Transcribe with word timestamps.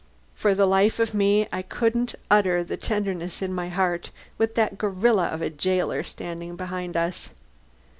For 0.33 0.55
the 0.55 0.65
life 0.65 0.97
of 0.97 1.13
me, 1.13 1.47
I 1.53 1.61
couldn't 1.61 2.15
utter 2.31 2.63
the 2.63 2.75
tenderness 2.75 3.39
in 3.39 3.53
my 3.53 3.69
heart 3.69 4.09
with 4.39 4.55
that 4.55 4.79
gorilla 4.79 5.27
of 5.27 5.43
a 5.43 5.51
jailer 5.51 6.01
standing 6.01 6.55
behind 6.55 6.97
us. 6.97 7.29